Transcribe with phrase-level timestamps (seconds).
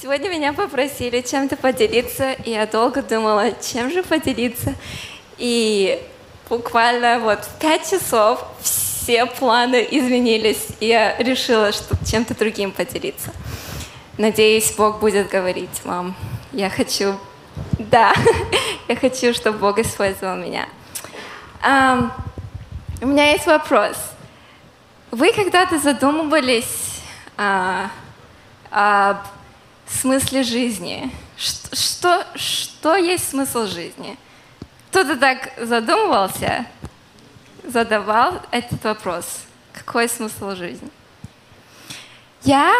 [0.00, 4.74] Сегодня меня попросили чем-то поделиться, и я долго думала, чем же поделиться.
[5.36, 6.02] И
[6.48, 13.30] буквально вот в пять часов все планы изменились, и я решила, что чем-то другим поделиться.
[14.16, 16.16] Надеюсь, Бог будет говорить вам.
[16.52, 17.18] Я хочу,
[17.78, 18.14] да,
[18.88, 20.66] я хочу, чтобы Бог использовал меня.
[21.62, 22.10] Um,
[23.02, 23.98] у меня есть вопрос.
[25.10, 27.02] Вы когда-то задумывались
[27.36, 27.88] uh,
[28.70, 29.18] об
[29.92, 31.10] смысле жизни?
[31.36, 34.16] Что, что, что есть смысл жизни?
[34.90, 36.66] Кто-то так задумывался,
[37.64, 39.44] задавал этот вопрос.
[39.72, 40.88] Какой смысл жизни?
[42.42, 42.72] Я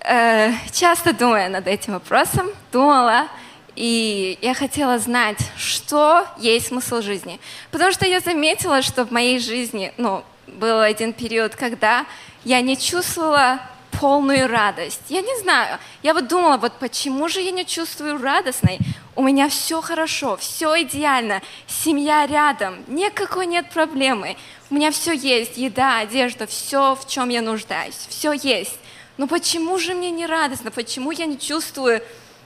[0.00, 3.28] э, часто думаю над этим вопросом, думала,
[3.74, 7.38] и я хотела знать, что есть смысл жизни.
[7.70, 12.06] Потому что я заметила, что в моей жизни, ну, был один период, когда
[12.44, 13.60] я не чувствовала
[14.00, 15.00] полную радость.
[15.08, 18.78] Я не знаю, я вот думала, вот почему же я не чувствую радостной?
[19.14, 24.36] У меня все хорошо, все идеально, семья рядом, никакой нет проблемы.
[24.70, 28.78] У меня все есть, еда, одежда, все, в чем я нуждаюсь, все есть.
[29.16, 30.70] Но почему же мне не радостно?
[30.70, 32.02] Почему я не чувствую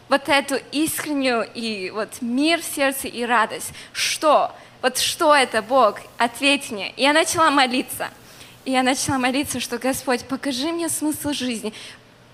[0.09, 3.73] вот эту искреннюю и вот мир в сердце и радость?
[3.93, 4.53] Что?
[4.83, 5.99] Вот что это, Бог?
[6.17, 6.95] Ответь мне.
[6.97, 8.09] Я начала молиться–
[8.65, 11.73] я начала молиться, что Господь, покажи мне смысл жизни.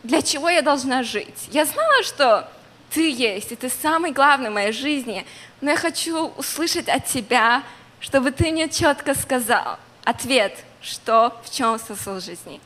[0.03, 1.49] Для чего я должна жить?
[1.51, 2.49] Я знала, что
[2.91, 5.27] Ты есть, и Ты самый главный в моей жизни.
[5.61, 7.63] Но я хочу услышать от Тебя,
[8.01, 12.61] чтобы Ты мне четко сказал ответ, что, в чем смысл жизни.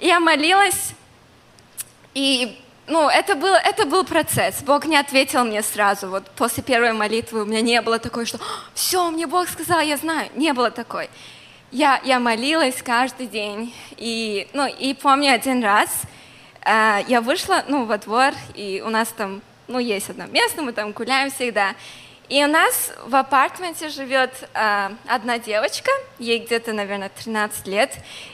[0.00, 0.94] И я молилась,
[2.14, 4.62] и ну, это, был, это был процесс.
[4.62, 6.08] Бог не ответил мне сразу.
[6.08, 8.38] Вот после первой молитвы у меня не было такой, что
[8.74, 10.28] все, мне Бог сказал, я знаю.
[10.34, 11.08] Не было такой
[11.74, 13.74] я, я молилась каждый день.
[13.96, 16.02] И, ну, и помню один раз,
[16.64, 20.72] э, я вышла ну, во двор, и у нас там ну, есть одно место, мы
[20.72, 21.74] там гуляем всегда.
[22.28, 25.90] И у нас в апартменте живет э, одна девочка,
[26.20, 27.92] ей где-то, наверное, 13 лет,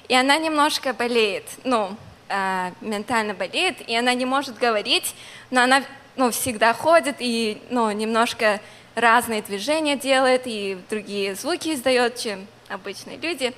[0.08, 1.96] и она немножко болеет, ну,
[2.28, 5.14] э, ментально болеет, и она не может говорить,
[5.50, 5.82] но она
[6.14, 8.60] ну, всегда ходит и ну, немножко
[8.94, 13.52] разные движения делает и другие звуки издает, чем обычные люди.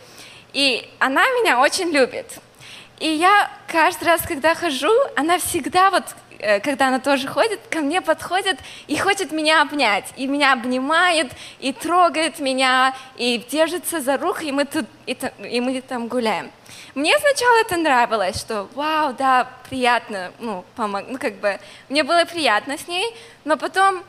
[0.52, 2.38] И она меня очень любит.
[2.98, 6.04] И я каждый раз, когда хожу, она всегда вот,
[6.38, 10.12] э, когда она тоже ходит, ко мне подходит и хочет меня обнять.
[10.16, 15.16] И меня обнимает, и трогает меня, и держится за руку, и мы, тут, и,
[15.50, 16.50] и мы там гуляем.
[16.94, 21.58] Мне сначала это нравилось, что вау, да, приятно, ну, помог, ну, как бы,
[21.88, 24.04] мне было приятно с ней, но потом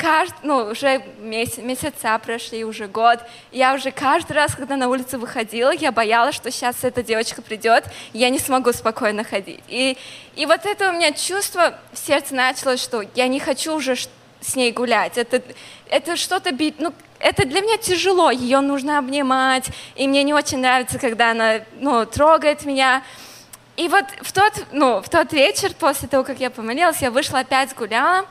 [0.00, 3.20] каждый, ну, уже месяц, месяца прошли, уже год.
[3.52, 7.84] Я уже каждый раз, когда на улицу выходила, я боялась, что сейчас эта девочка придет,
[8.12, 9.60] я не смогу спокойно ходить.
[9.68, 9.98] И,
[10.36, 13.96] и вот это у меня чувство в сердце началось, что я не хочу уже
[14.40, 15.18] с ней гулять.
[15.18, 15.42] Это,
[15.90, 19.66] это что-то, ну, это для меня тяжело, ее нужно обнимать,
[19.96, 23.02] и мне не очень нравится, когда она, ну, трогает меня.
[23.76, 27.40] И вот в тот, ну, в тот вечер, после того, как я помолилась, я вышла
[27.40, 28.26] опять гуляла,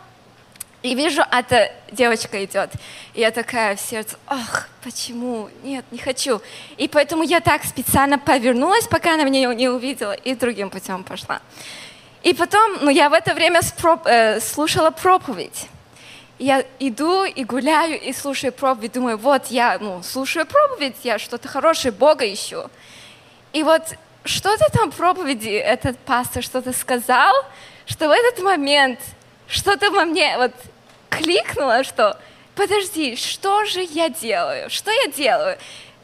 [0.82, 2.72] и вижу, эта девочка идет.
[3.14, 5.50] И я такая в сердце, ах, почему?
[5.62, 6.42] Нет, не хочу.
[6.78, 11.42] И поэтому я так специально повернулась, пока она меня не увидела, и другим путем пошла.
[12.24, 15.68] И потом, ну, я в это время спроп, э, слушала проповедь.
[16.38, 21.50] Я иду и гуляю, и слушаю проповедь, думаю, вот я, ну, слушаю проповедь, я что-то
[21.50, 22.70] хорошее Бога ищу.
[23.52, 23.82] И вот
[24.24, 27.34] что-то там проповеди этот пастор что-то сказал,
[27.86, 29.00] что в этот момент–
[29.50, 30.54] что-то во мне вот
[31.10, 32.18] кликнуло, что
[32.56, 34.70] подожди, что же я делаю?
[34.70, 35.58] Что я делаю?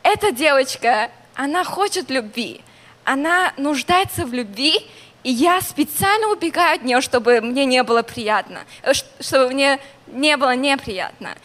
[0.03, 2.61] Эта девочка, она хочет любви,
[3.03, 4.85] она нуждается в любви,
[5.23, 10.38] и я специально убегаю от нее, чтобы мне не было приятно, э, чтобы мне не
[10.38, 11.35] было неприятно.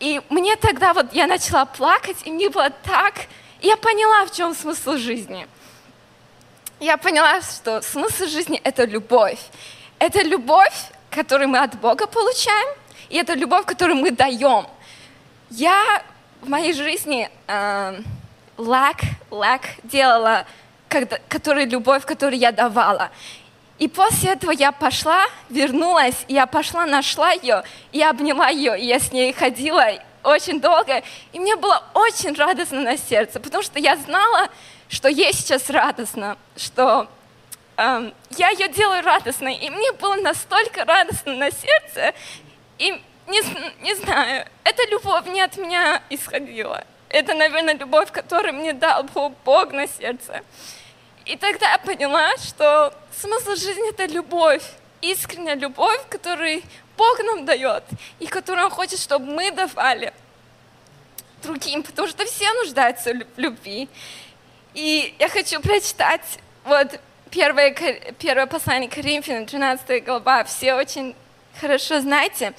[0.00, 3.14] И мне тогда вот я начала плакать, и мне было так,
[3.60, 5.46] я поняла, в чем смысл жизни.
[6.80, 9.38] Я поняла, что смысл жизни— это любовь.
[9.98, 10.74] Это любовь,
[11.12, 12.76] которую мы от Бога получаем,
[13.08, 14.66] и это любовь, которую мы даем.
[15.50, 16.02] Я
[16.40, 18.00] в моей жизни э,
[18.56, 18.96] лак,
[19.30, 20.46] лак делала,
[20.88, 23.10] когда, который, любовь, которую я давала.
[23.78, 28.98] И после этого я пошла, вернулась, я пошла, нашла ее, и обняла ее, и я
[28.98, 29.84] с ней ходила
[30.22, 34.48] очень долго, и мне было очень радостно на сердце, потому что я знала,
[34.88, 37.08] что ей сейчас радостно, что
[37.76, 42.14] я ее делаю радостной, и мне было настолько радостно на сердце,
[42.78, 43.40] и не,
[43.82, 46.84] не знаю, эта любовь не от меня исходила.
[47.08, 49.04] Это, наверное, любовь, которую мне дал
[49.44, 50.42] Бог на сердце.
[51.24, 54.62] И тогда я поняла, что смысл жизни— это любовь.
[55.02, 56.62] искренняя любовь, которую
[56.96, 57.84] Бог нам дает,
[58.20, 60.14] и которую Он хочет, чтобы мы давали
[61.42, 63.88] другим, потому что все нуждаются в любви.
[64.74, 67.00] И я хочу прочитать вот
[67.32, 67.74] первое,
[68.18, 70.44] первое послание Коринфянам, 13 глава.
[70.44, 71.14] Все очень
[71.60, 72.52] хорошо знаете.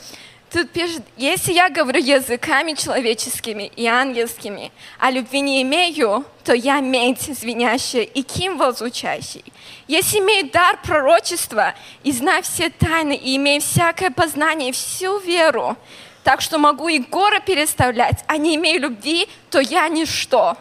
[0.51, 6.79] Тут пишет, если я говорю языками человеческими и ангельскими, а любви не имею, то я
[6.79, 9.43] медь звенящая и кимвол звучащий.
[9.87, 11.73] Если имею дар пророчества
[12.03, 15.75] и знаю все тайны, и имею всякое познание всю веру,
[16.23, 20.55] так что могу и горы переставлять, а не имею любви, то я ничто.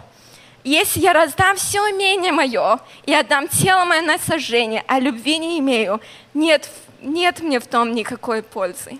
[0.64, 5.59] Если я раздам все умение мое и отдам тело мое на сожжение, а любви не
[5.59, 6.00] имею,
[6.35, 6.69] нет,
[7.00, 8.99] нет мне в том никакой пользы.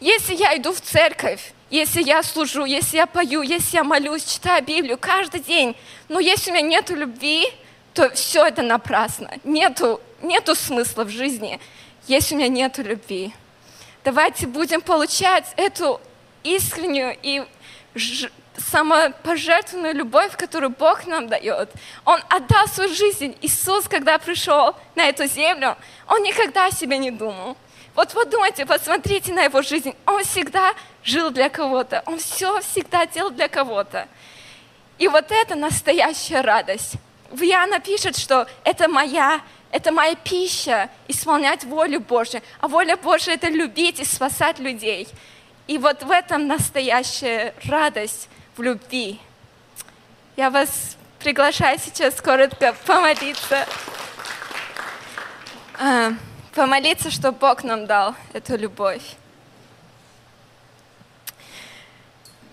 [0.00, 4.64] Если я иду в церковь, если я служу, если я пою, если я молюсь, читаю
[4.64, 5.76] Библию каждый день,
[6.08, 7.46] но если у меня нет любви,
[7.92, 9.32] то все это напрасно.
[9.44, 11.60] Нету, нету смысла в жизни,
[12.06, 13.34] если у меня нет любви.
[14.04, 16.00] Давайте будем получать эту
[16.42, 17.44] искреннюю и
[18.58, 21.70] самопожертвованную любовь, которую Бог нам дает.
[22.04, 23.36] Он отдал свою жизнь.
[23.42, 25.76] Иисус, когда пришел на эту землю,
[26.08, 27.56] Он никогда о себе не думал.
[27.94, 29.94] Вот подумайте, посмотрите на его жизнь.
[30.04, 32.02] Он всегда жил для кого-то.
[32.06, 34.06] Он все всегда делал для кого-то.
[34.98, 36.94] И вот это настоящая радость.
[37.30, 42.42] В Иоанна пишет, что это моя, это моя пища, исполнять волю Божью.
[42.60, 45.08] А воля Божья– это любить и спасать людей.
[45.66, 49.20] И вот в этом настоящая радость в любви.
[50.36, 53.66] Я вас приглашаю сейчас коротко помолиться.
[55.78, 56.12] А,
[56.54, 59.02] помолиться, чтобы Бог нам дал эту любовь.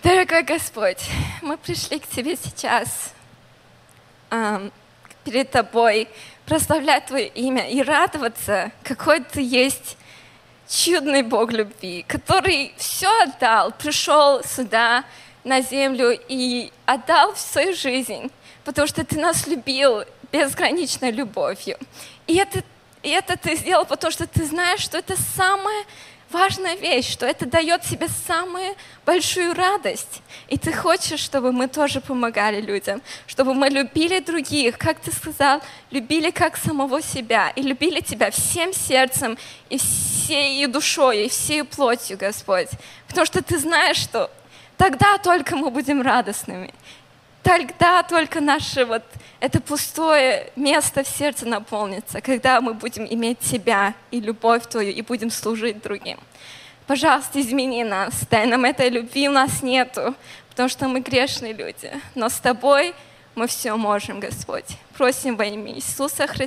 [0.04, 1.02] Дорогой Господь,
[1.42, 3.14] мы пришли к Тебе сейчас,
[4.32, 4.74] эм,
[5.24, 6.10] перед Тобой,
[6.46, 9.96] прославлять Твое имя и радоваться, какой Ты есть
[10.68, 15.06] чудный Бог любви, который все отдал, пришел сюда,
[15.44, 18.32] на землю и отдал свою жизнь,
[18.64, 21.78] потому что Ты нас любил безграничной любовью.
[22.28, 22.64] И это
[23.04, 25.84] и это ты сделал, потому что ты знаешь, что это самая
[26.32, 28.76] важная вещь, что это дает тебе самую
[29.06, 30.22] большую радость.
[30.48, 35.62] И ты хочешь, чтобы мы тоже помогали людям, чтобы мы любили других, как ты сказал,
[35.92, 39.38] любили как самого себя и любили тебя всем сердцем
[39.70, 42.70] и всей душой, и всей плотью, Господь.
[43.08, 44.32] Потому что ты знаешь, что
[44.78, 46.74] тогда только мы будем радостными.
[47.44, 49.04] Тогда только наше вот
[49.42, 55.02] это пустое место в сердце наполнится, когда мы будем иметь Тебя и любовь Твою и
[55.02, 56.18] будем служить другим.
[56.88, 60.16] Пожалуйста, измени нас, дай нам этой любви у нас нету,
[60.50, 61.92] потому что мы грешные люди.
[62.16, 62.94] Но с Тобой
[63.36, 64.78] мы все можем, Господь.
[64.98, 66.42] Просим во имя Иисуса Христа.